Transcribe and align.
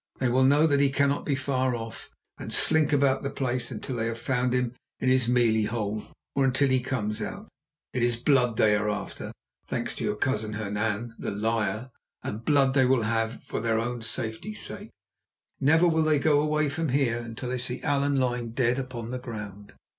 They 0.19 0.29
will 0.29 0.45
know 0.45 0.65
that 0.65 0.79
he 0.79 0.89
cannot 0.89 1.25
be 1.27 1.35
far 1.35 1.75
off, 1.75 2.09
and 2.39 2.51
slink 2.51 2.91
about 2.91 3.21
the 3.21 3.29
place 3.29 3.69
until 3.69 3.97
they 3.97 4.07
have 4.07 4.17
found 4.17 4.51
him 4.51 4.73
in 4.99 5.09
his 5.09 5.27
mealie 5.27 5.65
hole 5.67 6.07
or 6.33 6.43
until 6.43 6.69
he 6.69 6.79
comes 6.79 7.21
out. 7.21 7.47
It 7.93 8.01
is 8.01 8.15
blood 8.15 8.57
they 8.57 8.75
are 8.75 8.89
after, 8.89 9.31
thanks 9.67 9.93
to 9.97 10.03
your 10.03 10.15
cousin 10.15 10.53
Hernan, 10.53 11.13
the 11.19 11.29
liar, 11.29 11.91
and 12.23 12.43
blood 12.43 12.73
they 12.73 12.85
will 12.85 13.03
have 13.03 13.43
for 13.43 13.59
their 13.59 13.77
own 13.77 14.01
safety's 14.01 14.63
sake. 14.65 14.89
Never 15.59 15.87
will 15.87 16.01
they 16.01 16.17
go 16.17 16.41
away 16.41 16.67
from 16.67 16.89
here 16.89 17.19
until 17.19 17.49
they 17.49 17.59
see 17.59 17.79
Allan 17.83 18.19
lying 18.19 18.53
dead 18.53 18.79
upon 18.79 19.11
the 19.11 19.19
ground." 19.19 19.73